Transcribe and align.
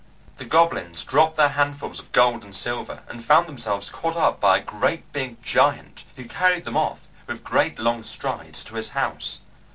The 0.37 0.45
goblins 0.45 1.03
dropped 1.03 1.37
their 1.37 1.49
handfuls 1.49 1.99
of 1.99 2.11
gold 2.11 2.43
and 2.43 2.57
silver, 2.57 3.03
and 3.07 3.23
found 3.23 3.45
themselves 3.45 3.91
caught 3.91 4.17
up 4.17 4.39
by 4.39 4.57
a 4.57 4.61
great 4.63 5.13
big 5.13 5.43
giant 5.43 6.05
who 6.15 6.25
carried 6.27 6.63
them 6.65 6.75
off, 6.75 7.07
with 7.27 7.43
great 7.43 7.77
long 7.77 8.01
strides, 8.01 8.63
to 8.63 8.73
his 8.77 8.89
house. 8.97 9.41